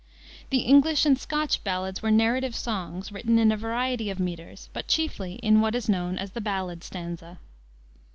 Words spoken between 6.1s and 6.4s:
as